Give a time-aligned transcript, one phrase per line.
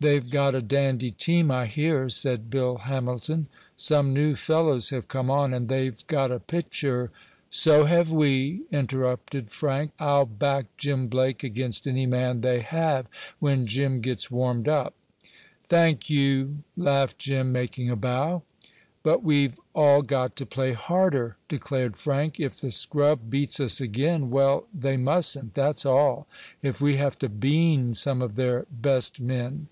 [0.00, 3.46] "They've got a dandy team, I hear," said Bill Hamilton.
[3.74, 7.10] "Some new fellows have come on, and they've got a pitcher"
[7.48, 9.92] "So have we," interrupted Frank.
[9.98, 13.06] "I'll back Jim Blake against any man they have
[13.38, 14.92] when Jim gets warmed up."
[15.70, 18.42] "Thank you!" laughed Jim, making a bow.
[19.02, 22.38] "But we've all got to play harder," declared Frank.
[22.38, 26.26] "If the scrub beats us again well, they mustn't, that's all,
[26.60, 29.68] if we have to 'bean' some of their best men."